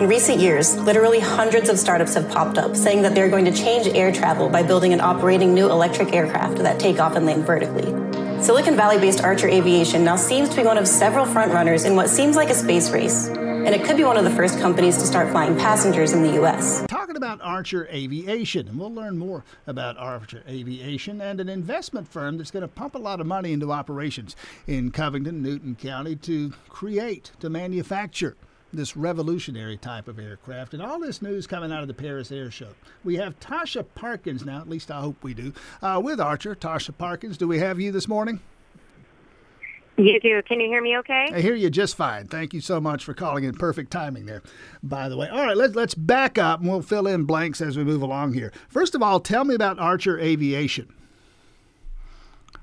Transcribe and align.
In 0.00 0.08
recent 0.08 0.40
years, 0.40 0.78
literally 0.78 1.20
hundreds 1.20 1.68
of 1.68 1.78
startups 1.78 2.14
have 2.14 2.26
popped 2.30 2.56
up 2.56 2.74
saying 2.74 3.02
that 3.02 3.14
they're 3.14 3.28
going 3.28 3.44
to 3.44 3.52
change 3.52 3.86
air 3.88 4.10
travel 4.10 4.48
by 4.48 4.62
building 4.62 4.94
and 4.94 5.02
operating 5.02 5.52
new 5.52 5.70
electric 5.70 6.14
aircraft 6.14 6.56
that 6.56 6.80
take 6.80 6.98
off 6.98 7.16
and 7.16 7.26
land 7.26 7.44
vertically. 7.44 7.92
Silicon 8.42 8.76
Valley 8.76 8.98
based 8.98 9.22
Archer 9.22 9.48
Aviation 9.48 10.02
now 10.02 10.16
seems 10.16 10.48
to 10.48 10.56
be 10.56 10.62
one 10.62 10.78
of 10.78 10.88
several 10.88 11.26
frontrunners 11.26 11.84
in 11.84 11.96
what 11.96 12.08
seems 12.08 12.34
like 12.34 12.48
a 12.48 12.54
space 12.54 12.90
race. 12.90 13.28
And 13.28 13.74
it 13.74 13.84
could 13.84 13.98
be 13.98 14.04
one 14.04 14.16
of 14.16 14.24
the 14.24 14.30
first 14.30 14.58
companies 14.58 14.96
to 14.96 15.04
start 15.04 15.28
flying 15.32 15.54
passengers 15.58 16.12
in 16.14 16.22
the 16.22 16.32
U.S. 16.36 16.82
Talking 16.88 17.18
about 17.18 17.38
Archer 17.42 17.86
Aviation, 17.92 18.68
and 18.68 18.80
we'll 18.80 18.94
learn 18.94 19.18
more 19.18 19.44
about 19.66 19.98
Archer 19.98 20.42
Aviation 20.48 21.20
and 21.20 21.42
an 21.42 21.50
investment 21.50 22.08
firm 22.08 22.38
that's 22.38 22.50
going 22.50 22.62
to 22.62 22.68
pump 22.68 22.94
a 22.94 22.98
lot 22.98 23.20
of 23.20 23.26
money 23.26 23.52
into 23.52 23.70
operations 23.70 24.34
in 24.66 24.92
Covington, 24.92 25.42
Newton 25.42 25.74
County 25.74 26.16
to 26.16 26.54
create, 26.70 27.32
to 27.40 27.50
manufacture 27.50 28.38
this 28.72 28.96
revolutionary 28.96 29.76
type 29.76 30.08
of 30.08 30.18
aircraft. 30.18 30.74
And 30.74 30.82
all 30.82 31.00
this 31.00 31.22
news 31.22 31.46
coming 31.46 31.72
out 31.72 31.82
of 31.82 31.88
the 31.88 31.94
Paris 31.94 32.30
Air 32.30 32.50
Show. 32.50 32.70
We 33.04 33.16
have 33.16 33.38
Tosha 33.40 33.84
Parkins 33.94 34.44
now, 34.44 34.60
at 34.60 34.68
least 34.68 34.90
I 34.90 35.00
hope 35.00 35.22
we 35.22 35.34
do, 35.34 35.52
uh, 35.82 36.00
with 36.02 36.20
Archer. 36.20 36.54
Tosha 36.54 36.96
Parkins, 36.96 37.36
do 37.36 37.48
we 37.48 37.58
have 37.58 37.80
you 37.80 37.92
this 37.92 38.08
morning? 38.08 38.40
You 39.96 40.18
do. 40.18 40.40
Can 40.42 40.60
you 40.60 40.68
hear 40.68 40.80
me 40.80 40.96
okay? 40.98 41.28
I 41.34 41.40
hear 41.40 41.54
you 41.54 41.68
just 41.68 41.94
fine. 41.94 42.26
Thank 42.26 42.54
you 42.54 42.62
so 42.62 42.80
much 42.80 43.04
for 43.04 43.12
calling 43.12 43.44
in. 43.44 43.54
Perfect 43.54 43.90
timing 43.90 44.24
there, 44.24 44.42
by 44.82 45.10
the 45.10 45.16
way. 45.16 45.28
All 45.28 45.44
right, 45.44 45.56
let's, 45.56 45.74
let's 45.74 45.94
back 45.94 46.38
up 46.38 46.60
and 46.60 46.70
we'll 46.70 46.80
fill 46.80 47.06
in 47.06 47.24
blanks 47.24 47.60
as 47.60 47.76
we 47.76 47.84
move 47.84 48.00
along 48.00 48.32
here. 48.32 48.50
First 48.70 48.94
of 48.94 49.02
all, 49.02 49.20
tell 49.20 49.44
me 49.44 49.54
about 49.54 49.78
Archer 49.78 50.18
Aviation. 50.18 50.90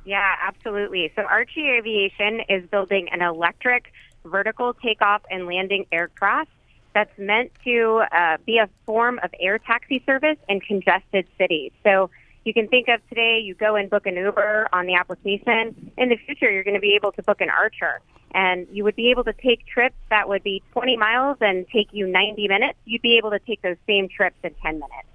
Yeah, 0.04 0.36
absolutely. 0.42 1.12
So 1.16 1.23
Archer 1.23 1.78
Aviation 1.78 2.42
is 2.50 2.66
building 2.70 3.10
an 3.12 3.22
electric 3.22 3.92
vertical 4.28 4.73
takeoff 4.73 5.22
and 5.30 5.45
landing 5.45 5.86
aircraft 5.92 6.50
that's 6.94 7.17
meant 7.17 7.52
to 7.64 8.03
uh, 8.11 8.38
be 8.45 8.58
a 8.58 8.70
form 8.86 9.20
of 9.22 9.30
air 9.39 9.59
taxi 9.59 10.02
service 10.06 10.38
in 10.50 10.59
congested 10.59 11.28
cities. 11.38 11.72
So 11.83 12.09
you 12.44 12.53
can 12.53 12.67
think 12.67 12.88
of 12.88 13.08
today, 13.09 13.39
you 13.44 13.53
go 13.55 13.75
and 13.75 13.89
book 13.89 14.08
an 14.08 14.16
Uber 14.16 14.70
on 14.72 14.86
the 14.86 14.95
application. 14.95 15.92
In 15.98 16.09
the 16.09 16.17
future, 16.17 16.50
you're 16.50 16.64
going 16.64 16.75
to 16.75 16.81
be 16.81 16.95
able 16.95 17.11
to 17.11 17.22
book 17.22 17.42
an 17.42 17.50
Archer. 17.50 18.00
And 18.31 18.67
you 18.72 18.83
would 18.83 18.95
be 18.95 19.11
able 19.11 19.25
to 19.25 19.33
take 19.33 19.66
trips 19.66 19.95
that 20.09 20.30
would 20.30 20.44
be 20.44 20.64
20 20.72 20.98
miles 20.98 21.38
and 21.42 21.67
take 21.67 21.89
you 21.92 22.08
90 22.08 22.48
minutes. 22.48 22.80
You'd 22.86 23.02
be 23.02 23.17
able 23.17 23.31
to 23.31 23.39
take 23.39 23.61
those 23.61 23.78
same 23.86 24.09
trips 24.09 24.38
in 24.44 24.53
10 24.64 24.75
minutes. 24.75 25.08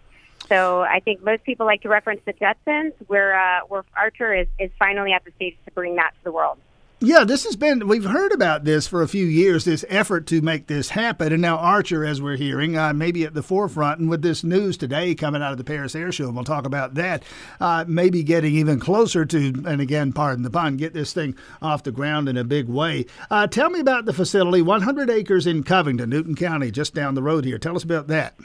So 0.48 0.82
I 0.82 1.00
think 1.00 1.22
most 1.22 1.44
people 1.44 1.66
like 1.66 1.82
to 1.82 1.88
reference 1.88 2.20
the 2.24 2.32
Jetsons, 2.34 2.92
where, 3.06 3.38
uh, 3.38 3.60
where 3.68 3.84
Archer 3.96 4.34
is, 4.34 4.48
is 4.58 4.70
finally 4.78 5.12
at 5.12 5.24
the 5.24 5.32
stage 5.32 5.56
to 5.64 5.72
bring 5.72 5.96
that 5.96 6.10
to 6.18 6.24
the 6.24 6.32
world. 6.32 6.58
Yeah, 7.04 7.24
this 7.24 7.42
has 7.46 7.56
been, 7.56 7.88
we've 7.88 8.04
heard 8.04 8.30
about 8.30 8.62
this 8.62 8.86
for 8.86 9.02
a 9.02 9.08
few 9.08 9.26
years, 9.26 9.64
this 9.64 9.84
effort 9.88 10.24
to 10.28 10.40
make 10.40 10.68
this 10.68 10.90
happen. 10.90 11.32
And 11.32 11.42
now 11.42 11.56
Archer, 11.56 12.04
as 12.04 12.22
we're 12.22 12.36
hearing, 12.36 12.78
uh, 12.78 12.92
maybe 12.92 13.24
at 13.24 13.34
the 13.34 13.42
forefront. 13.42 13.98
And 13.98 14.08
with 14.08 14.22
this 14.22 14.44
news 14.44 14.76
today 14.76 15.16
coming 15.16 15.42
out 15.42 15.50
of 15.50 15.58
the 15.58 15.64
Paris 15.64 15.96
Air 15.96 16.12
Show, 16.12 16.26
and 16.26 16.36
we'll 16.36 16.44
talk 16.44 16.64
about 16.64 16.94
that, 16.94 17.24
uh, 17.60 17.84
maybe 17.88 18.22
getting 18.22 18.54
even 18.54 18.78
closer 18.78 19.24
to, 19.24 19.38
and 19.66 19.80
again, 19.80 20.12
pardon 20.12 20.44
the 20.44 20.50
pun, 20.50 20.76
get 20.76 20.94
this 20.94 21.12
thing 21.12 21.34
off 21.60 21.82
the 21.82 21.90
ground 21.90 22.28
in 22.28 22.36
a 22.36 22.44
big 22.44 22.68
way. 22.68 23.04
Uh, 23.28 23.48
tell 23.48 23.68
me 23.68 23.80
about 23.80 24.04
the 24.04 24.12
facility, 24.12 24.62
100 24.62 25.10
acres 25.10 25.44
in 25.44 25.64
Covington, 25.64 26.08
Newton 26.08 26.36
County, 26.36 26.70
just 26.70 26.94
down 26.94 27.16
the 27.16 27.22
road 27.22 27.44
here. 27.44 27.58
Tell 27.58 27.74
us 27.74 27.82
about 27.82 28.06
that. 28.06 28.36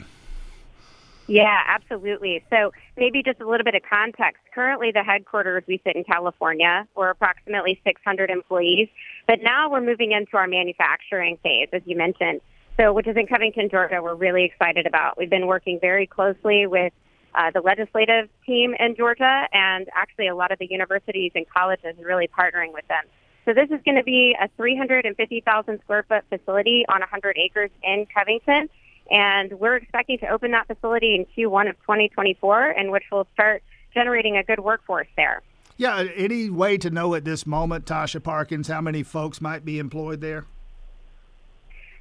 Yeah, 1.28 1.60
absolutely. 1.66 2.42
So 2.48 2.72
maybe 2.96 3.22
just 3.22 3.40
a 3.40 3.46
little 3.46 3.64
bit 3.64 3.74
of 3.74 3.82
context. 3.88 4.42
Currently, 4.54 4.92
the 4.92 5.02
headquarters, 5.02 5.62
we 5.68 5.80
sit 5.84 5.94
in 5.94 6.02
California. 6.04 6.88
We're 6.96 7.10
approximately 7.10 7.80
600 7.84 8.30
employees, 8.30 8.88
but 9.26 9.42
now 9.42 9.70
we're 9.70 9.82
moving 9.82 10.12
into 10.12 10.38
our 10.38 10.48
manufacturing 10.48 11.36
phase, 11.42 11.68
as 11.74 11.82
you 11.84 11.96
mentioned. 11.96 12.40
So, 12.80 12.94
which 12.94 13.06
is 13.06 13.16
in 13.16 13.26
Covington, 13.26 13.68
Georgia, 13.68 14.00
we're 14.02 14.14
really 14.14 14.44
excited 14.44 14.86
about. 14.86 15.18
We've 15.18 15.28
been 15.28 15.46
working 15.46 15.78
very 15.80 16.06
closely 16.06 16.66
with 16.66 16.94
uh, 17.34 17.50
the 17.50 17.60
legislative 17.60 18.30
team 18.46 18.74
in 18.78 18.96
Georgia 18.96 19.48
and 19.52 19.86
actually 19.94 20.28
a 20.28 20.34
lot 20.34 20.50
of 20.50 20.58
the 20.58 20.66
universities 20.70 21.32
and 21.34 21.44
colleges 21.50 21.94
really 22.02 22.28
partnering 22.28 22.72
with 22.72 22.88
them. 22.88 23.04
So 23.44 23.52
this 23.52 23.70
is 23.70 23.82
going 23.84 23.96
to 23.96 24.04
be 24.04 24.34
a 24.40 24.48
350,000 24.56 25.80
square 25.80 26.04
foot 26.08 26.24
facility 26.30 26.84
on 26.88 27.00
100 27.00 27.36
acres 27.38 27.70
in 27.82 28.06
Covington 28.14 28.70
and 29.10 29.52
we're 29.58 29.76
expecting 29.76 30.18
to 30.18 30.28
open 30.28 30.50
that 30.52 30.66
facility 30.66 31.14
in 31.14 31.24
Q1 31.26 31.68
of 31.70 31.76
2024, 31.80 32.70
in 32.70 32.90
which 32.90 33.04
we'll 33.10 33.26
start 33.32 33.62
generating 33.94 34.36
a 34.36 34.42
good 34.42 34.60
workforce 34.60 35.08
there. 35.16 35.42
Yeah, 35.76 36.04
any 36.16 36.50
way 36.50 36.76
to 36.78 36.90
know 36.90 37.14
at 37.14 37.24
this 37.24 37.46
moment, 37.46 37.86
Tosha 37.86 38.22
Parkins, 38.22 38.68
how 38.68 38.80
many 38.80 39.02
folks 39.02 39.40
might 39.40 39.64
be 39.64 39.78
employed 39.78 40.20
there? 40.20 40.44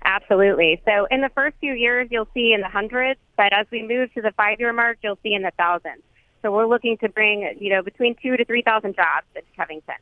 Absolutely. 0.03 0.81
So 0.85 1.05
in 1.11 1.21
the 1.21 1.29
first 1.29 1.57
few 1.59 1.73
years, 1.73 2.07
you'll 2.09 2.29
see 2.33 2.53
in 2.53 2.61
the 2.61 2.69
hundreds, 2.69 3.19
but 3.35 3.53
as 3.53 3.67
we 3.71 3.83
move 3.83 4.13
to 4.13 4.21
the 4.21 4.31
five-year 4.31 4.73
mark, 4.73 4.97
you'll 5.03 5.19
see 5.21 5.33
in 5.33 5.43
the 5.43 5.51
thousands. 5.57 6.01
So 6.41 6.51
we're 6.51 6.67
looking 6.67 6.97
to 6.99 7.09
bring, 7.09 7.57
you 7.59 7.69
know, 7.69 7.81
between 7.81 8.15
two 8.21 8.37
to 8.37 8.45
three 8.45 8.61
thousand 8.61 8.95
jobs 8.95 9.25
to 9.35 9.41
Covington. 9.55 9.95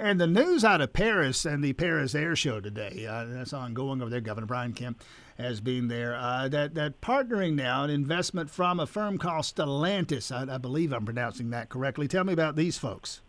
And 0.00 0.20
the 0.20 0.28
news 0.28 0.64
out 0.64 0.80
of 0.80 0.92
Paris 0.92 1.44
and 1.44 1.62
the 1.62 1.72
Paris 1.72 2.14
Air 2.14 2.36
Show 2.36 2.60
today, 2.60 3.04
uh, 3.10 3.24
that's 3.26 3.52
ongoing 3.52 4.00
over 4.00 4.08
there. 4.08 4.20
Governor 4.20 4.46
Brian 4.46 4.72
Kemp 4.72 5.02
has 5.36 5.60
been 5.60 5.88
there. 5.88 6.14
Uh, 6.14 6.46
that 6.48 6.74
that 6.76 7.00
partnering 7.00 7.54
now, 7.54 7.82
an 7.82 7.90
investment 7.90 8.48
from 8.48 8.78
a 8.78 8.86
firm 8.86 9.18
called 9.18 9.44
Stellantis. 9.44 10.30
I, 10.30 10.54
I 10.54 10.58
believe 10.58 10.92
I'm 10.92 11.04
pronouncing 11.04 11.50
that 11.50 11.68
correctly. 11.68 12.06
Tell 12.06 12.22
me 12.22 12.32
about 12.32 12.54
these 12.54 12.78
folks. 12.78 13.22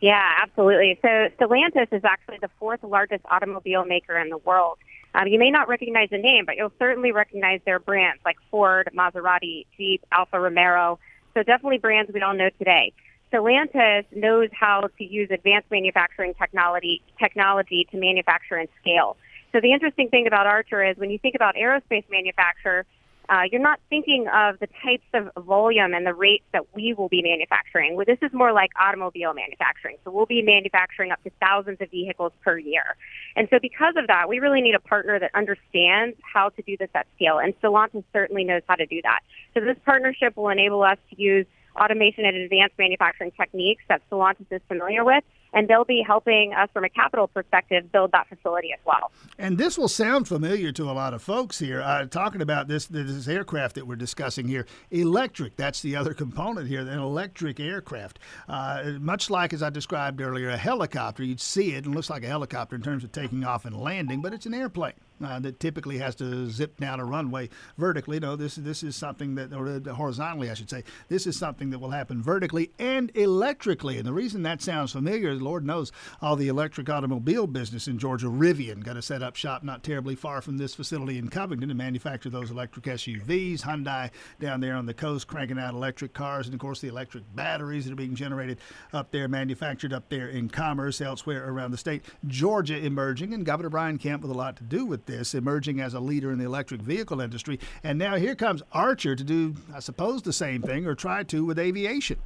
Yeah, 0.00 0.22
absolutely. 0.42 0.98
So 1.00 1.08
Stellantis 1.08 1.92
is 1.92 2.04
actually 2.04 2.38
the 2.42 2.50
fourth 2.58 2.82
largest 2.82 3.24
automobile 3.30 3.86
maker 3.86 4.18
in 4.18 4.28
the 4.28 4.38
world. 4.38 4.76
Um, 5.14 5.28
you 5.28 5.38
may 5.38 5.50
not 5.50 5.66
recognize 5.66 6.10
the 6.10 6.18
name, 6.18 6.44
but 6.44 6.56
you'll 6.56 6.72
certainly 6.78 7.10
recognize 7.10 7.60
their 7.64 7.78
brands 7.78 8.20
like 8.24 8.36
Ford, 8.50 8.90
Maserati, 8.94 9.64
Jeep, 9.78 10.04
Alfa 10.12 10.38
Romeo. 10.38 10.98
So 11.32 11.42
definitely 11.42 11.78
brands 11.78 12.10
we 12.12 12.20
all 12.20 12.34
know 12.34 12.50
today. 12.58 12.92
Stellantis 13.32 14.04
knows 14.14 14.48
how 14.52 14.88
to 14.98 15.04
use 15.04 15.28
advanced 15.30 15.70
manufacturing 15.70 16.34
technology 16.34 17.02
technology 17.18 17.86
to 17.90 17.98
manufacture 17.98 18.56
and 18.56 18.68
scale. 18.80 19.16
So 19.52 19.60
the 19.60 19.72
interesting 19.72 20.08
thing 20.08 20.26
about 20.26 20.46
Archer 20.46 20.84
is 20.84 20.96
when 20.96 21.10
you 21.10 21.18
think 21.18 21.34
about 21.34 21.54
aerospace 21.54 22.04
manufacture, 22.10 22.84
uh, 23.30 23.42
you're 23.50 23.60
not 23.60 23.78
thinking 23.90 24.26
of 24.28 24.58
the 24.58 24.68
types 24.82 25.04
of 25.12 25.44
volume 25.44 25.92
and 25.92 26.06
the 26.06 26.14
rates 26.14 26.44
that 26.52 26.62
we 26.74 26.94
will 26.94 27.08
be 27.08 27.22
manufacturing. 27.22 27.94
Well, 27.94 28.06
this 28.06 28.18
is 28.22 28.32
more 28.32 28.52
like 28.52 28.70
automobile 28.80 29.34
manufacturing. 29.34 29.96
So 30.04 30.10
we'll 30.10 30.26
be 30.26 30.40
manufacturing 30.40 31.10
up 31.12 31.22
to 31.24 31.30
thousands 31.40 31.78
of 31.80 31.90
vehicles 31.90 32.32
per 32.42 32.58
year. 32.58 32.96
And 33.36 33.46
so 33.50 33.58
because 33.60 33.94
of 33.98 34.06
that, 34.06 34.28
we 34.30 34.38
really 34.38 34.62
need 34.62 34.74
a 34.74 34.80
partner 34.80 35.18
that 35.18 35.30
understands 35.34 36.16
how 36.22 36.48
to 36.50 36.62
do 36.62 36.76
this 36.78 36.88
at 36.94 37.06
scale. 37.16 37.38
And 37.38 37.58
Stellantis 37.60 38.04
certainly 38.14 38.44
knows 38.44 38.62
how 38.66 38.76
to 38.76 38.86
do 38.86 39.02
that. 39.02 39.20
So 39.52 39.60
this 39.60 39.76
partnership 39.84 40.36
will 40.36 40.48
enable 40.48 40.82
us 40.82 40.98
to 41.10 41.22
use 41.22 41.46
automation 41.76 42.24
and 42.24 42.36
advanced 42.36 42.78
manufacturing 42.78 43.32
techniques 43.32 43.82
that 43.88 44.02
Stellantis 44.10 44.46
is 44.50 44.60
familiar 44.68 45.04
with 45.04 45.24
and 45.52 45.68
they'll 45.68 45.84
be 45.84 46.02
helping 46.06 46.52
us 46.54 46.68
from 46.72 46.84
a 46.84 46.88
capital 46.88 47.26
perspective 47.26 47.90
build 47.90 48.12
that 48.12 48.28
facility 48.28 48.72
as 48.72 48.80
well. 48.84 49.10
And 49.38 49.58
this 49.58 49.78
will 49.78 49.88
sound 49.88 50.28
familiar 50.28 50.72
to 50.72 50.84
a 50.84 50.92
lot 50.92 51.14
of 51.14 51.22
folks 51.22 51.58
here. 51.58 51.80
Uh, 51.80 52.06
talking 52.06 52.42
about 52.42 52.68
this 52.68 52.86
this 52.86 53.28
aircraft 53.28 53.74
that 53.76 53.86
we're 53.86 53.96
discussing 53.96 54.48
here, 54.48 54.66
electric. 54.90 55.56
That's 55.56 55.80
the 55.80 55.96
other 55.96 56.14
component 56.14 56.68
here. 56.68 56.80
An 56.80 56.98
electric 56.98 57.60
aircraft, 57.60 58.18
uh, 58.48 58.92
much 59.00 59.30
like 59.30 59.52
as 59.52 59.62
I 59.62 59.70
described 59.70 60.20
earlier, 60.20 60.50
a 60.50 60.56
helicopter. 60.56 61.22
You'd 61.22 61.40
see 61.40 61.74
it 61.74 61.84
and 61.84 61.94
looks 61.94 62.10
like 62.10 62.22
a 62.22 62.28
helicopter 62.28 62.76
in 62.76 62.82
terms 62.82 63.04
of 63.04 63.12
taking 63.12 63.44
off 63.44 63.64
and 63.64 63.76
landing, 63.76 64.20
but 64.20 64.32
it's 64.32 64.46
an 64.46 64.54
airplane 64.54 64.94
uh, 65.22 65.38
that 65.40 65.60
typically 65.60 65.98
has 65.98 66.14
to 66.16 66.48
zip 66.50 66.78
down 66.78 67.00
a 67.00 67.04
runway 67.04 67.48
vertically. 67.76 68.20
No, 68.20 68.36
this 68.36 68.56
this 68.56 68.82
is 68.82 68.96
something 68.96 69.34
that, 69.36 69.52
or 69.52 69.68
uh, 69.68 69.92
horizontally, 69.94 70.50
I 70.50 70.54
should 70.54 70.70
say. 70.70 70.84
This 71.08 71.26
is 71.26 71.36
something 71.36 71.70
that 71.70 71.78
will 71.78 71.90
happen 71.90 72.22
vertically 72.22 72.70
and 72.78 73.10
electrically. 73.16 73.98
And 73.98 74.06
the 74.06 74.12
reason 74.12 74.42
that 74.42 74.62
sounds 74.62 74.92
familiar, 74.92 75.34
Lord 75.34 75.64
knows, 75.64 75.92
all 76.20 76.36
the 76.36 76.48
electric 76.48 76.88
automobile 76.88 77.46
business 77.46 77.88
in 77.88 77.98
Georgia, 77.98 78.26
Rivian, 78.26 78.82
got 78.82 78.94
to 78.94 79.02
set 79.02 79.22
up 79.22 79.36
shop 79.36 79.62
not 79.62 79.82
terribly 79.82 80.14
far 80.14 80.40
from 80.40 80.58
this 80.58 80.74
facility 80.74 81.18
in 81.18 81.28
Covington 81.28 81.68
to 81.68 81.74
manufacture 81.74 82.30
those 82.30 82.50
electric 82.50 82.84
SUVs. 82.86 83.62
Hyundai 83.62 84.10
down 84.40 84.60
there 84.60 84.74
on 84.74 84.86
the 84.86 84.94
coast 84.94 85.26
cranking 85.26 85.58
out 85.58 85.74
electric 85.74 86.12
cars, 86.12 86.46
and 86.46 86.54
of 86.54 86.60
course 86.60 86.80
the 86.80 86.88
electric 86.88 87.24
batteries 87.34 87.84
that 87.84 87.92
are 87.92 87.96
being 87.96 88.14
generated 88.14 88.58
up 88.92 89.10
there, 89.10 89.28
manufactured 89.28 89.92
up 89.92 90.08
there 90.08 90.28
in 90.28 90.48
Commerce 90.48 91.00
elsewhere 91.00 91.48
around 91.48 91.70
the 91.70 91.76
state. 91.76 92.04
Georgia 92.26 92.76
emerging, 92.76 93.34
and 93.34 93.44
Governor 93.44 93.70
Brian 93.70 93.98
Kemp 93.98 94.22
with 94.22 94.30
a 94.30 94.34
lot 94.34 94.56
to 94.56 94.64
do 94.64 94.84
with 94.84 95.06
this, 95.08 95.34
emerging 95.34 95.80
as 95.80 95.94
a 95.94 96.00
leader 96.00 96.30
in 96.30 96.38
the 96.38 96.44
electric 96.44 96.80
vehicle 96.80 97.20
industry. 97.20 97.58
And 97.82 97.98
now 97.98 98.14
here 98.14 98.36
comes 98.36 98.62
Archer 98.72 99.16
to 99.16 99.24
do, 99.24 99.56
I 99.74 99.80
suppose, 99.80 100.22
the 100.22 100.32
same 100.32 100.62
thing 100.62 100.86
or 100.86 100.94
try 100.94 101.24
to 101.24 101.44
with 101.44 101.58
aviation. 101.58 102.20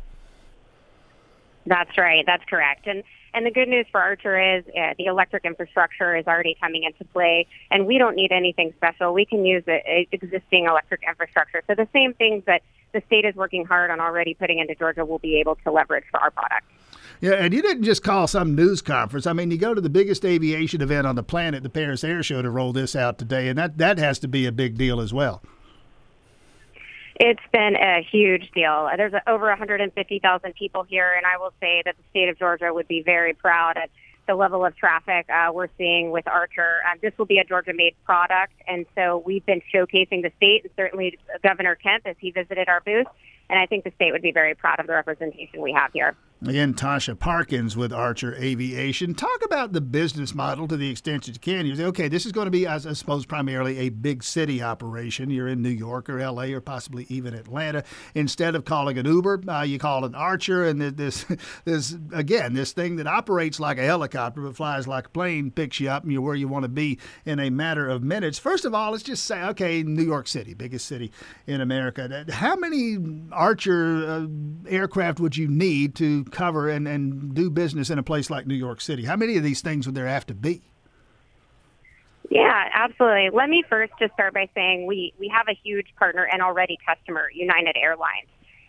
That's 1.64 1.96
right. 1.96 2.25
That's 2.26 2.44
correct. 2.44 2.87
And 2.87 3.02
and 3.34 3.46
the 3.46 3.50
good 3.50 3.69
news 3.69 3.87
for 3.90 3.99
Archer 3.99 4.58
is 4.58 4.64
uh, 4.69 4.93
the 4.99 5.06
electric 5.06 5.46
infrastructure 5.46 6.14
is 6.14 6.26
already 6.26 6.55
coming 6.61 6.82
into 6.82 7.02
play, 7.12 7.46
and 7.70 7.87
we 7.87 7.96
don't 7.96 8.14
need 8.14 8.31
anything 8.31 8.75
special. 8.76 9.14
We 9.14 9.25
can 9.25 9.46
use 9.46 9.64
the 9.64 9.76
uh, 9.76 10.05
existing 10.12 10.67
electric 10.67 11.02
infrastructure. 11.08 11.62
So 11.67 11.75
the 11.75 11.88
same 11.94 12.12
things 12.12 12.44
that 12.44 12.61
the 12.93 13.02
state 13.06 13.25
is 13.25 13.34
working 13.34 13.64
hard 13.64 13.90
on 13.90 14.00
already 14.00 14.34
putting 14.34 14.58
into 14.58 14.75
Georgia, 14.75 15.06
we'll 15.06 15.19
be 15.19 15.40
able 15.40 15.55
to 15.64 15.73
leverage 15.73 16.05
for 16.11 16.20
our 16.20 16.31
product. 16.31 16.67
Yeah, 17.22 17.34
and 17.34 17.54
you 17.54 17.62
didn't 17.62 17.84
just 17.84 18.02
call 18.02 18.26
some 18.26 18.56
news 18.56 18.82
conference. 18.82 19.28
I 19.28 19.32
mean, 19.32 19.52
you 19.52 19.56
go 19.56 19.74
to 19.74 19.80
the 19.80 19.88
biggest 19.88 20.24
aviation 20.24 20.82
event 20.82 21.06
on 21.06 21.14
the 21.14 21.22
planet, 21.22 21.62
the 21.62 21.70
Paris 21.70 22.02
Air 22.02 22.20
Show, 22.24 22.42
to 22.42 22.50
roll 22.50 22.72
this 22.72 22.96
out 22.96 23.16
today, 23.16 23.46
and 23.46 23.56
that 23.56 23.78
that 23.78 23.98
has 23.98 24.19
to 24.20 24.28
be 24.28 24.44
a 24.44 24.50
big 24.50 24.76
deal 24.76 25.00
as 25.00 25.14
well. 25.14 25.40
It's 27.14 27.40
been 27.52 27.76
a 27.76 28.02
huge 28.10 28.50
deal. 28.56 28.90
There's 28.96 29.12
over 29.28 29.46
150,000 29.46 30.54
people 30.56 30.82
here, 30.82 31.14
and 31.16 31.24
I 31.24 31.38
will 31.38 31.52
say 31.60 31.82
that 31.84 31.94
the 31.96 32.02
state 32.10 32.28
of 32.28 32.40
Georgia 32.40 32.74
would 32.74 32.88
be 32.88 33.04
very 33.04 33.34
proud 33.34 33.76
at 33.76 33.90
the 34.26 34.34
level 34.34 34.64
of 34.64 34.74
traffic 34.76 35.30
uh, 35.30 35.52
we're 35.52 35.69
seeing 35.78 36.10
with 36.10 36.26
Archer. 36.26 36.80
Um, 36.90 36.98
this 37.02 37.12
will 37.19 37.26
be 37.26 37.38
a 37.38 37.44
Georgia-made 37.44 37.94
product, 38.04 38.54
and 38.66 38.84
so 38.96 39.22
we've 39.24 39.46
been 39.46 39.62
showcasing 39.72 40.22
the 40.22 40.32
state, 40.38 40.64
and 40.64 40.72
certainly 40.76 41.20
Governor 41.44 41.76
Kemp 41.76 42.04
as 42.04 42.16
he 42.19 42.32
visited 42.32 42.69
our 42.69 42.80
booth, 42.80 43.06
and 43.48 43.60
I 43.60 43.66
think 43.66 43.84
the 43.84 43.92
state 43.94 44.10
would 44.10 44.22
be 44.22 44.32
very 44.32 44.56
proud 44.56 44.80
of 44.80 44.88
the 44.88 44.94
representation 44.94 45.62
we 45.62 45.72
have 45.72 45.92
here. 45.92 46.16
Again, 46.44 46.74
Tosha 46.74 47.16
Parkins 47.16 47.76
with 47.76 47.92
Archer 47.92 48.34
Aviation. 48.34 49.14
Talk 49.14 49.44
about 49.44 49.72
the 49.72 49.80
business 49.80 50.34
model 50.34 50.66
to 50.66 50.76
the 50.76 50.90
extent 50.90 51.28
you 51.28 51.34
can. 51.34 51.66
You 51.66 51.76
say, 51.76 51.84
okay, 51.84 52.08
this 52.08 52.26
is 52.26 52.32
going 52.32 52.46
to 52.46 52.50
be, 52.50 52.66
I 52.66 52.78
suppose, 52.78 53.24
primarily 53.24 53.78
a 53.78 53.90
big 53.90 54.24
city 54.24 54.60
operation. 54.60 55.30
You're 55.30 55.46
in 55.46 55.62
New 55.62 55.70
York 55.70 56.10
or 56.10 56.18
LA 56.18 56.46
or 56.46 56.60
possibly 56.60 57.06
even 57.08 57.34
Atlanta. 57.34 57.84
Instead 58.16 58.56
of 58.56 58.64
calling 58.64 58.98
an 58.98 59.06
Uber, 59.06 59.44
uh, 59.48 59.62
you 59.62 59.78
call 59.78 60.04
an 60.04 60.16
Archer, 60.16 60.64
and 60.64 60.80
this, 60.80 61.24
this 61.64 61.94
again, 62.12 62.54
this 62.54 62.72
thing 62.72 62.96
that 62.96 63.06
operates 63.06 63.60
like 63.60 63.78
a 63.78 63.84
helicopter 63.84 64.40
but 64.40 64.56
flies 64.56 64.88
like 64.88 65.06
a 65.06 65.10
plane 65.10 65.52
picks 65.52 65.78
you 65.78 65.90
up 65.90 66.02
and 66.02 66.10
you're 66.10 66.22
where 66.22 66.34
you 66.34 66.48
want 66.48 66.64
to 66.64 66.68
be 66.68 66.98
in 67.24 67.38
a 67.38 67.50
matter 67.50 67.88
of 67.88 68.02
minutes. 68.02 68.40
First 68.40 68.64
of 68.64 68.74
all, 68.74 68.90
let's 68.90 69.04
just 69.04 69.26
say, 69.26 69.40
okay, 69.44 69.84
New 69.84 70.02
York 70.02 70.26
City, 70.26 70.54
biggest 70.54 70.86
city 70.86 71.12
in 71.46 71.60
America. 71.60 72.24
How 72.32 72.56
many 72.56 72.98
Archer 73.30 74.04
uh, 74.10 74.26
aircraft 74.68 75.20
would 75.20 75.36
you 75.36 75.46
need 75.46 75.94
to 75.94 76.24
cover 76.32 76.69
and, 76.69 76.88
and 76.88 77.34
do 77.34 77.50
business 77.50 77.90
in 77.90 77.99
a 77.99 78.02
place 78.02 78.31
like 78.31 78.46
New 78.46 78.55
York 78.55 78.81
City? 78.81 79.05
How 79.05 79.17
many 79.17 79.37
of 79.37 79.43
these 79.43 79.61
things 79.61 79.87
would 79.87 79.94
there 79.94 80.08
have 80.08 80.26
to 80.26 80.34
be? 80.34 80.62
Yeah, 82.31 82.69
absolutely. 82.73 83.31
Let 83.31 83.50
me 83.50 83.62
first 83.69 83.93
just 83.99 84.14
start 84.14 84.32
by 84.32 84.49
saying 84.55 84.87
we, 84.87 85.12
we 85.19 85.29
have 85.29 85.49
a 85.49 85.55
huge 85.62 85.88
partner 85.99 86.25
and 86.25 86.40
already 86.40 86.79
customer, 86.87 87.31
United 87.34 87.76
Airlines. 87.76 88.29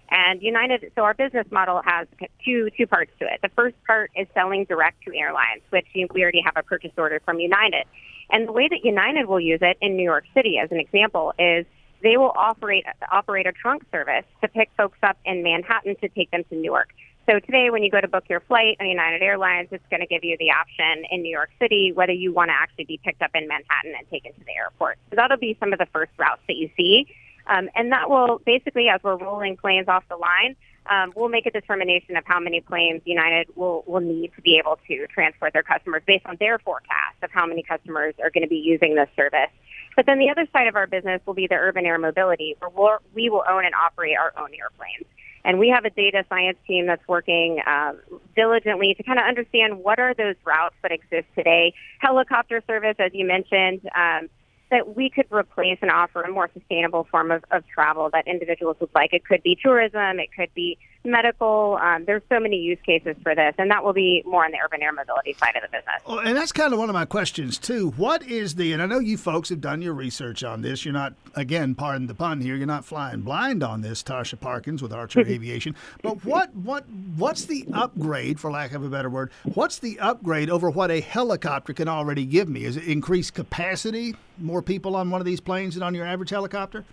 And 0.10 0.42
United, 0.42 0.92
so 0.96 1.04
our 1.04 1.14
business 1.14 1.48
model 1.50 1.82
has 1.84 2.08
two 2.46 2.70
two 2.78 2.86
parts 2.86 3.12
to 3.20 3.26
it. 3.26 3.40
The 3.42 3.50
first 3.56 3.76
part 3.88 4.12
is 4.16 4.28
selling 4.34 4.66
direct 4.66 5.04
to 5.06 5.16
airlines, 5.18 5.62
which 5.70 5.88
we 5.96 6.22
already 6.22 6.42
have 6.46 6.56
a 6.56 6.62
purchase 6.62 6.92
order 6.98 7.20
from 7.24 7.40
United. 7.40 7.86
And 8.30 8.48
the 8.48 8.52
way 8.52 8.68
that 8.68 8.84
United 8.84 9.26
will 9.26 9.40
use 9.40 9.60
it 9.62 9.78
in 9.82 9.96
New 9.96 10.04
York 10.04 10.26
City, 10.34 10.60
as 10.62 10.72
an 10.72 10.80
example, 10.80 11.34
is 11.40 11.66
they 12.04 12.18
will 12.18 12.34
operate 12.36 12.86
operate 13.12 13.48
a 13.48 13.54
trunk 13.54 13.84
service 13.92 14.26
to 14.42 14.48
pick 14.50 14.70
folks 14.78 15.00
up 15.02 15.18
in 15.26 15.42
Manhattan 15.42 15.96
to 16.02 16.10
take 16.10 16.30
them 16.32 16.44
to 16.50 16.56
Newark. 16.56 16.90
So 17.26 17.40
today, 17.40 17.70
when 17.70 17.84
you 17.84 17.90
go 17.90 18.02
to 18.02 18.08
book 18.08 18.26
your 18.30 18.42
flight 18.42 18.76
on 18.82 18.88
United 18.88 19.22
Airlines, 19.22 19.70
it's 19.72 19.86
going 19.90 20.02
to 20.02 20.08
give 20.08 20.26
you 20.26 20.36
the 20.40 20.52
option 20.52 21.06
in 21.10 21.22
New 21.22 21.32
York 21.32 21.52
City 21.58 21.94
whether 21.94 22.12
you 22.12 22.34
want 22.34 22.50
to 22.50 22.54
actually 22.54 22.84
be 22.84 23.00
picked 23.02 23.22
up 23.22 23.32
in 23.34 23.48
Manhattan 23.48 23.94
and 23.98 24.10
taken 24.10 24.34
to 24.34 24.40
the 24.42 24.52
airport. 24.52 24.98
So 25.10 25.16
that'll 25.16 25.38
be 25.38 25.56
some 25.58 25.72
of 25.72 25.80
the 25.80 25.86
first 25.94 26.12
routes 26.18 26.42
that 26.48 26.58
you 26.58 26.70
see. 26.76 27.08
Um, 27.48 27.70
and 27.76 27.94
that 27.94 28.10
will 28.10 28.42
basically, 28.46 28.90
as 28.90 29.02
we're 29.04 29.16
rolling 29.16 29.56
planes 29.56 29.88
off 29.88 30.04
the 30.10 30.18
line, 30.18 30.58
um, 30.88 31.14
we'll 31.16 31.30
make 31.30 31.46
a 31.46 31.52
determination 31.52 32.18
of 32.18 32.26
how 32.26 32.42
many 32.42 32.60
planes 32.60 33.02
United 33.06 33.48
will, 33.56 33.86
will 33.88 34.02
need 34.02 34.34
to 34.36 34.42
be 34.42 34.58
able 34.58 34.80
to 34.88 35.08
transport 35.08 35.54
their 35.54 35.64
customers 35.64 36.02
based 36.06 36.26
on 36.26 36.36
their 36.42 36.60
forecast 36.60 37.16
of 37.22 37.32
how 37.32 37.46
many 37.46 37.64
customers 37.64 38.16
are 38.22 38.32
going 38.32 38.44
to 38.44 38.50
be 38.50 38.58
using 38.58 38.96
this 38.96 39.08
service. 39.16 39.52
But 39.96 40.08
then 40.08 40.20
the 40.20 40.30
other 40.30 40.46
side 40.52 40.68
of 40.68 40.76
our 40.76 40.88
business 40.88 41.22
will 41.26 41.36
be 41.36 41.48
the 41.48 41.56
urban 41.56 41.86
air 41.86 41.98
mobility, 41.98 42.58
where 42.60 42.70
we'll, 42.70 42.98
we 43.14 43.30
will 43.30 43.44
own 43.50 43.64
and 43.64 43.76
operate 43.76 44.18
our 44.18 44.34
own 44.38 44.50
airplanes. 44.54 45.06
And 45.46 45.60
we 45.60 45.70
have 45.70 45.86
a 45.86 45.90
data 45.90 46.24
science 46.30 46.58
team 46.66 46.88
that's 46.88 47.06
working 47.08 47.62
uh, 47.68 47.94
diligently 48.36 48.94
to 48.96 49.04
kind 49.04 49.20
of 49.20 49.26
understand 49.26 49.80
what 49.80 50.00
are 50.00 50.14
those 50.14 50.36
routes 50.46 50.76
that 50.84 50.92
exist 50.92 51.28
today. 51.36 51.74
Helicopter 52.00 52.62
service, 52.66 52.96
as 53.00 53.12
you 53.14 53.26
mentioned, 53.26 53.82
um, 53.96 54.30
that 54.72 54.96
we 54.96 55.10
could 55.10 55.28
replace 55.32 55.78
and 55.82 55.92
offer 55.92 56.22
a 56.22 56.32
more 56.32 56.50
sustainable 56.54 57.08
form 57.12 57.30
of, 57.30 57.44
of 57.52 57.64
travel 57.68 58.10
that 58.12 58.28
individuals 58.28 58.78
would 58.80 58.90
like. 58.96 59.14
It 59.14 59.26
could 59.26 59.44
be 59.44 59.58
tourism, 59.62 60.20
it 60.20 60.30
could 60.36 60.54
be 60.56 60.78
medical. 61.04 61.78
Um, 61.82 62.06
there's 62.06 62.22
so 62.30 62.40
many 62.40 62.58
use 62.58 62.80
cases 62.86 63.16
for 63.24 63.36
this, 63.36 63.54
and 63.58 63.70
that 63.72 63.84
will 63.84 63.94
be 63.94 64.24
more 64.26 64.46
on 64.46 64.52
the 64.52 64.58
urban 64.64 64.82
air 64.82 64.92
mobility 64.92 65.34
side 65.34 65.56
of 65.56 65.62
the 65.62 65.68
business. 65.68 66.02
Well, 66.08 66.20
and 66.20 66.36
that's 66.36 66.52
kind 66.52 66.74
of 66.74 66.80
one 66.80 66.90
of 66.90 66.94
my 66.94 67.06
questions 67.06 67.58
too. 67.58 67.92
What 67.98 68.24
is 68.24 68.56
the? 68.56 68.74
And 68.74 68.82
I 68.82 68.86
know 68.86 69.00
you 69.00 69.18
folks 69.18 69.50
have 69.50 69.62
done 69.62 69.82
your 69.82 69.94
research 69.94 70.44
on 70.44 70.62
this. 70.62 70.86
You're 70.86 70.94
not, 70.94 71.14
again, 71.36 71.76
pardon 71.76 72.08
the 72.08 72.14
pun 72.14 72.42
here. 72.42 72.56
You're 72.56 72.68
not 72.68 72.86
flying 72.86 73.22
blind 73.22 73.64
on 73.64 73.82
this, 73.82 74.04
Tosha 74.04 74.40
Parkins 74.40 74.82
with 74.82 74.94
Archer 74.94 75.20
Aviation. 75.28 75.76
But 76.02 76.24
what, 76.26 76.54
what, 76.56 76.86
what's 77.18 77.46
the 77.46 77.66
upgrade, 77.74 78.40
for 78.40 78.52
lack 78.52 78.74
of 78.74 78.84
a 78.84 78.90
better 78.90 79.10
word? 79.10 79.32
What's 79.54 79.80
the 79.80 80.00
upgrade 80.00 80.50
over 80.50 80.70
what 80.70 80.92
a 80.92 81.02
helicopter 81.02 81.74
can 81.74 81.88
already 81.88 82.26
give 82.26 82.50
me? 82.50 82.66
Is 82.66 82.78
it 82.78 82.86
increased 82.86 83.34
capacity? 83.34 84.16
More 84.38 84.62
people 84.62 84.96
on 84.96 85.10
one 85.10 85.22
of 85.22 85.26
these 85.26 85.40
planes 85.40 85.76
than 85.76 85.84
on 85.84 85.96
your 85.96 86.06
average 86.06 86.30
helicopter? 86.30 86.86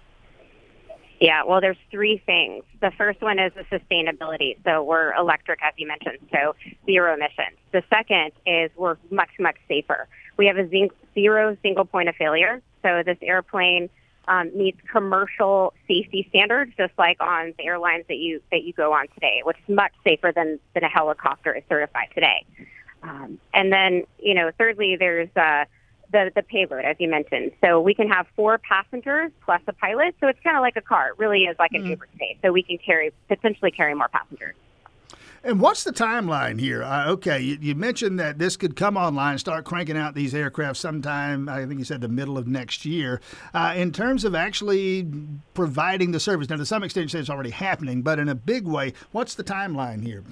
Yeah, 1.20 1.44
well, 1.44 1.60
there's 1.60 1.76
three 1.90 2.22
things. 2.24 2.64
The 2.80 2.90
first 2.96 3.20
one 3.20 3.38
is 3.38 3.52
the 3.54 3.64
sustainability. 3.64 4.56
So 4.64 4.82
we're 4.82 5.14
electric, 5.14 5.60
as 5.62 5.74
you 5.76 5.86
mentioned, 5.86 6.18
so 6.32 6.56
zero 6.86 7.12
emissions. 7.12 7.58
The 7.72 7.82
second 7.90 8.32
is 8.46 8.70
we're 8.74 8.96
much, 9.10 9.28
much 9.38 9.56
safer. 9.68 10.08
We 10.38 10.46
have 10.46 10.56
a 10.56 10.66
zero 11.14 11.56
single 11.62 11.84
point 11.84 12.08
of 12.08 12.16
failure. 12.16 12.62
So 12.82 13.02
this 13.04 13.18
airplane 13.20 13.90
um, 14.28 14.50
meets 14.56 14.78
commercial 14.90 15.74
safety 15.86 16.26
standards, 16.30 16.72
just 16.78 16.94
like 16.96 17.18
on 17.20 17.52
the 17.58 17.66
airlines 17.66 18.04
that 18.08 18.16
you 18.16 18.40
that 18.50 18.62
you 18.62 18.72
go 18.72 18.94
on 18.94 19.08
today, 19.08 19.42
which 19.44 19.58
is 19.58 19.74
much 19.74 19.92
safer 20.04 20.32
than 20.34 20.58
than 20.72 20.84
a 20.84 20.88
helicopter 20.88 21.54
is 21.54 21.64
certified 21.68 22.08
today. 22.14 22.46
Um, 23.02 23.38
and 23.52 23.72
then, 23.72 24.04
you 24.18 24.34
know, 24.34 24.50
thirdly, 24.56 24.96
there's 24.96 25.28
uh, 25.36 25.64
the, 26.12 26.30
the 26.34 26.42
payload, 26.42 26.84
as 26.84 26.96
you 26.98 27.08
mentioned. 27.08 27.52
So 27.62 27.80
we 27.80 27.94
can 27.94 28.08
have 28.08 28.26
four 28.36 28.58
passengers 28.58 29.30
plus 29.44 29.60
a 29.66 29.72
pilot. 29.72 30.14
So 30.20 30.28
it's 30.28 30.40
kind 30.40 30.56
of 30.56 30.62
like 30.62 30.76
a 30.76 30.80
car. 30.80 31.10
It 31.10 31.18
really 31.18 31.44
is 31.44 31.56
like 31.58 31.72
an 31.72 31.82
mm. 31.82 31.90
Uber 31.90 32.06
today. 32.12 32.38
So 32.42 32.52
we 32.52 32.62
can 32.62 32.78
carry 32.78 33.12
potentially 33.28 33.70
carry 33.70 33.94
more 33.94 34.08
passengers. 34.08 34.54
And 35.42 35.58
what's 35.58 35.84
the 35.84 35.92
timeline 35.92 36.60
here? 36.60 36.82
Uh, 36.82 37.08
okay, 37.12 37.40
you, 37.40 37.56
you, 37.62 37.74
mentioned 37.74 38.20
that 38.20 38.38
this 38.38 38.58
could 38.58 38.76
come 38.76 38.98
online, 38.98 39.38
start 39.38 39.64
cranking 39.64 39.96
out 39.96 40.14
these 40.14 40.34
aircraft 40.34 40.76
sometime, 40.76 41.48
I 41.48 41.64
think 41.64 41.78
you 41.78 41.84
said 41.84 42.02
the 42.02 42.08
middle 42.08 42.36
of 42.36 42.46
next 42.46 42.84
year. 42.84 43.22
Uh, 43.54 43.72
in 43.74 43.90
terms 43.90 44.24
of 44.26 44.34
actually 44.34 45.08
providing 45.54 46.10
the 46.10 46.20
service, 46.20 46.50
now 46.50 46.56
to 46.56 46.66
some 46.66 46.84
extent 46.84 47.04
you 47.04 47.08
say 47.08 47.20
it's 47.20 47.30
already 47.30 47.50
happening, 47.50 48.02
but 48.02 48.18
in 48.18 48.28
a 48.28 48.34
big 48.34 48.66
way, 48.66 48.92
what's 49.12 49.34
the 49.34 49.44
timeline 49.44 50.04
here? 50.04 50.22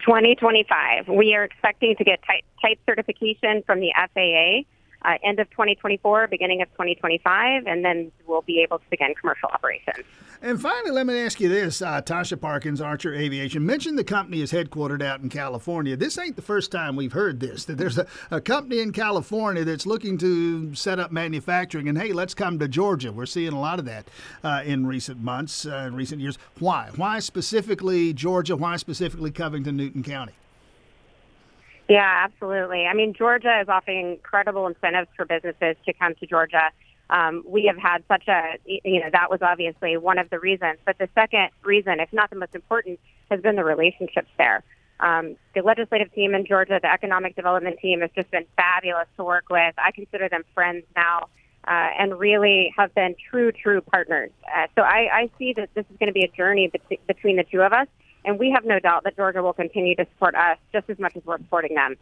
2025. 0.00 1.08
We 1.08 1.34
are 1.34 1.44
expecting 1.44 1.96
to 1.96 2.04
get 2.04 2.20
type, 2.26 2.44
type 2.62 2.78
certification 2.86 3.62
from 3.66 3.80
the 3.80 3.92
FAA 3.96 4.68
uh, 5.02 5.14
end 5.22 5.40
of 5.40 5.48
2024, 5.50 6.28
beginning 6.28 6.62
of 6.62 6.68
2025, 6.72 7.66
and 7.66 7.84
then 7.84 8.12
we'll 8.26 8.42
be 8.42 8.60
able 8.60 8.78
to 8.78 8.84
begin 8.90 9.14
commercial 9.14 9.48
operations. 9.48 10.04
And 10.42 10.60
finally, 10.60 10.90
let 10.90 11.06
me 11.06 11.18
ask 11.18 11.38
you 11.38 11.50
this 11.50 11.82
uh, 11.82 12.00
Tosha 12.00 12.40
Parkins, 12.40 12.80
Archer 12.80 13.14
Aviation, 13.14 13.64
mentioned 13.64 13.98
the 13.98 14.04
company 14.04 14.40
is 14.40 14.52
headquartered 14.52 15.02
out 15.02 15.20
in 15.20 15.28
California. 15.28 15.96
This 15.96 16.16
ain't 16.16 16.36
the 16.36 16.42
first 16.42 16.72
time 16.72 16.96
we've 16.96 17.12
heard 17.12 17.40
this, 17.40 17.66
that 17.66 17.76
there's 17.76 17.98
a, 17.98 18.06
a 18.30 18.40
company 18.40 18.80
in 18.80 18.92
California 18.92 19.64
that's 19.64 19.84
looking 19.84 20.16
to 20.18 20.74
set 20.74 20.98
up 20.98 21.12
manufacturing, 21.12 21.88
and 21.88 21.98
hey, 21.98 22.12
let's 22.12 22.32
come 22.32 22.58
to 22.58 22.68
Georgia. 22.68 23.12
We're 23.12 23.26
seeing 23.26 23.52
a 23.52 23.60
lot 23.60 23.78
of 23.78 23.84
that 23.84 24.08
uh, 24.42 24.62
in 24.64 24.86
recent 24.86 25.20
months, 25.20 25.66
uh, 25.66 25.84
in 25.88 25.94
recent 25.94 26.22
years. 26.22 26.38
Why? 26.58 26.88
Why 26.96 27.18
specifically 27.18 28.14
Georgia? 28.14 28.56
Why 28.56 28.76
specifically 28.76 29.30
Covington, 29.30 29.76
Newton 29.76 30.02
County? 30.02 30.32
Yeah, 31.90 32.22
absolutely. 32.24 32.86
I 32.86 32.94
mean, 32.94 33.14
Georgia 33.14 33.60
is 33.60 33.68
offering 33.68 34.12
incredible 34.12 34.68
incentives 34.68 35.08
for 35.16 35.24
businesses 35.24 35.74
to 35.84 35.92
come 35.92 36.14
to 36.20 36.26
Georgia. 36.26 36.70
Um, 37.10 37.42
we 37.44 37.64
have 37.64 37.76
had 37.76 38.04
such 38.06 38.28
a, 38.28 38.58
you 38.64 39.00
know, 39.00 39.10
that 39.12 39.28
was 39.28 39.40
obviously 39.42 39.96
one 39.96 40.16
of 40.16 40.30
the 40.30 40.38
reasons. 40.38 40.78
But 40.86 40.98
the 40.98 41.08
second 41.16 41.50
reason, 41.64 41.98
if 41.98 42.12
not 42.12 42.30
the 42.30 42.36
most 42.36 42.54
important, 42.54 43.00
has 43.28 43.40
been 43.40 43.56
the 43.56 43.64
relationships 43.64 44.28
there. 44.38 44.62
Um, 45.00 45.34
the 45.52 45.62
legislative 45.62 46.14
team 46.14 46.32
in 46.32 46.46
Georgia, 46.46 46.78
the 46.80 46.92
economic 46.92 47.34
development 47.34 47.80
team 47.82 48.02
has 48.02 48.10
just 48.14 48.30
been 48.30 48.44
fabulous 48.54 49.08
to 49.16 49.24
work 49.24 49.46
with. 49.50 49.74
I 49.76 49.90
consider 49.90 50.28
them 50.28 50.44
friends 50.54 50.84
now 50.94 51.26
uh, 51.66 51.88
and 51.98 52.20
really 52.20 52.72
have 52.78 52.94
been 52.94 53.16
true, 53.30 53.50
true 53.50 53.80
partners. 53.80 54.30
Uh, 54.46 54.68
so 54.76 54.82
I, 54.82 55.08
I 55.12 55.30
see 55.40 55.54
that 55.54 55.70
this 55.74 55.86
is 55.90 55.96
going 55.98 56.06
to 56.06 56.12
be 56.12 56.22
a 56.22 56.28
journey 56.36 56.70
be- 56.88 57.00
between 57.08 57.34
the 57.34 57.44
two 57.50 57.62
of 57.62 57.72
us. 57.72 57.88
And 58.24 58.38
we 58.38 58.50
have 58.50 58.64
no 58.64 58.78
doubt 58.78 59.04
that 59.04 59.16
Georgia 59.16 59.42
will 59.42 59.52
continue 59.52 59.94
to 59.96 60.06
support 60.14 60.34
us 60.34 60.58
just 60.72 60.88
as 60.90 60.98
much 60.98 61.16
as 61.16 61.24
we're 61.24 61.38
supporting 61.38 61.74
them. 61.74 61.96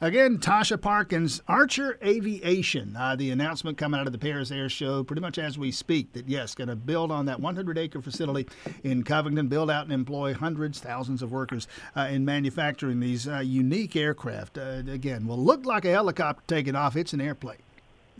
Again, 0.00 0.38
Tosha 0.38 0.78
Parkins, 0.78 1.40
Archer 1.46 1.98
Aviation. 2.04 2.96
Uh, 2.96 3.14
the 3.16 3.30
announcement 3.30 3.78
coming 3.78 3.98
out 3.98 4.06
of 4.06 4.12
the 4.12 4.18
Paris 4.18 4.50
Air 4.50 4.68
Show, 4.68 5.04
pretty 5.04 5.22
much 5.22 5.38
as 5.38 5.56
we 5.56 5.70
speak, 5.70 6.12
that 6.12 6.28
yes, 6.28 6.54
going 6.54 6.68
to 6.68 6.76
build 6.76 7.12
on 7.12 7.26
that 7.26 7.40
100 7.40 7.78
acre 7.78 8.02
facility 8.02 8.48
in 8.82 9.04
Covington, 9.04 9.46
build 9.46 9.70
out 9.70 9.84
and 9.84 9.92
employ 9.92 10.34
hundreds, 10.34 10.80
thousands 10.80 11.22
of 11.22 11.30
workers 11.30 11.68
uh, 11.96 12.08
in 12.10 12.24
manufacturing 12.24 13.00
these 13.00 13.28
uh, 13.28 13.38
unique 13.38 13.94
aircraft. 13.94 14.58
Uh, 14.58 14.82
again, 14.88 15.26
will 15.26 15.38
look 15.38 15.64
like 15.64 15.84
a 15.84 15.90
helicopter 15.92 16.42
taking 16.48 16.74
off. 16.74 16.96
It's 16.96 17.12
an 17.12 17.20
airplane 17.20 17.58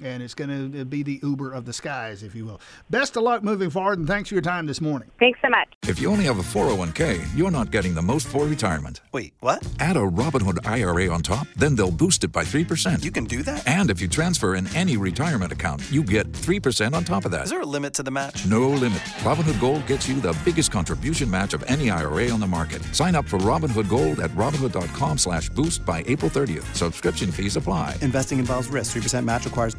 and 0.03 0.23
it's 0.23 0.35
going 0.35 0.73
to 0.73 0.81
uh, 0.81 0.85
be 0.85 1.03
the 1.03 1.21
Uber 1.23 1.53
of 1.53 1.65
the 1.65 1.73
skies, 1.73 2.23
if 2.23 2.35
you 2.35 2.45
will. 2.45 2.61
Best 2.91 3.17
of 3.17 3.23
luck 3.23 3.43
moving 3.43 3.71
forward, 3.71 3.99
and 3.99 4.09
thanks 4.09 4.29
for 4.29 4.35
your 4.35 4.43
time 4.43 4.67
this 4.67 4.81
morning. 4.81 5.11
Thanks 5.19 5.39
so 5.43 5.49
much. 5.49 5.69
If 5.87 6.01
you 6.01 6.11
only 6.11 6.25
have 6.25 6.39
a 6.39 6.43
401k, 6.43 7.25
you're 7.37 7.51
not 7.51 7.71
getting 7.71 7.95
the 7.95 8.03
most 8.03 8.27
for 8.27 8.47
retirement. 8.47 9.01
Wait, 9.13 9.35
what? 9.41 9.67
Add 9.79 9.97
a 9.97 10.01
Robinhood 10.01 10.67
IRA 10.67 11.13
on 11.13 11.23
top, 11.23 11.47
then 11.57 11.75
they'll 11.75 11.91
boost 11.91 12.25
it 12.25 12.33
by 12.33 12.45
3%. 12.45 13.03
You 13.05 13.11
can 13.11 13.25
do 13.25 13.43
that? 13.43 13.67
And 13.69 13.91
if 13.91 14.01
you 14.01 14.09
transfer 14.09 14.55
in 14.57 14.75
any 14.75 14.97
retirement 14.97 15.53
account, 15.53 15.83
you 15.91 16.03
get 16.03 16.31
3% 16.33 16.95
on 16.95 17.05
top 17.05 17.25
of 17.25 17.31
that. 17.33 17.45
Is 17.45 17.51
there 17.51 17.61
a 17.61 17.67
limit 17.67 17.95
to 17.95 18.03
the 18.03 18.11
match? 18.11 18.47
No 18.47 18.69
limit. 18.69 18.99
Robinhood 19.23 19.61
Gold 19.61 19.87
gets 19.87 20.09
you 20.09 20.21
the 20.21 20.37
biggest 20.45 20.73
contribution 20.73 21.31
match 21.31 21.55
of 21.55 21.63
any 21.65 21.91
IRA 21.91 22.31
on 22.31 22.41
the 22.41 22.47
market. 22.47 22.83
Sign 22.95 23.15
up 23.15 23.27
for 23.27 23.39
Robinhood 23.39 23.89
Gold 23.89 24.21
at 24.21 24.31
Robinhood.com 24.31 25.19
slash 25.19 25.49
boost 25.51 25.85
by 25.85 26.03
April 26.07 26.31
30th. 26.31 26.75
Subscription 26.75 27.31
fees 27.31 27.57
apply. 27.57 27.97
Investing 28.01 28.39
involves 28.39 28.69
risk. 28.69 28.97
3% 28.97 29.25
match 29.25 29.45
requires 29.45 29.75